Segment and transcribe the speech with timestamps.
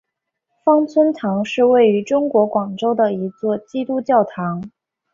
[0.63, 4.71] 芳村堂是位于中国广州的一座基督教堂。